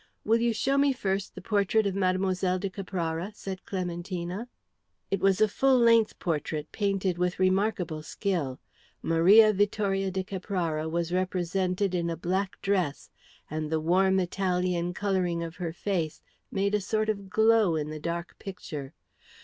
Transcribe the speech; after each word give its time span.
"Will 0.25 0.39
you 0.39 0.51
show 0.51 0.79
me 0.79 0.93
first 0.93 1.35
the 1.35 1.43
portrait 1.43 1.85
of 1.85 1.93
Mlle. 1.93 2.15
de 2.33 2.71
Caprara?" 2.71 3.31
said 3.35 3.63
Clementina. 3.65 4.47
It 5.11 5.19
was 5.19 5.39
a 5.39 5.47
full 5.47 5.77
length 5.77 6.17
portrait 6.17 6.71
painted 6.71 7.19
with 7.19 7.37
remarkable 7.37 8.01
skill. 8.01 8.59
Maria 9.03 9.53
Vittoria 9.53 10.09
de 10.09 10.23
Caprara 10.23 10.89
was 10.89 11.13
represented 11.13 11.93
in 11.93 12.09
a 12.09 12.17
black 12.17 12.59
dress, 12.63 13.11
and 13.47 13.69
the 13.71 13.79
warm 13.79 14.19
Italian 14.19 14.95
colouring 14.95 15.43
of 15.43 15.57
her 15.57 15.71
face 15.71 16.23
made 16.49 16.73
a 16.73 16.81
sort 16.81 17.07
of 17.07 17.29
glow 17.29 17.75
in 17.75 17.91
the 17.91 17.99
dark 17.99 18.39
picture. 18.39 18.95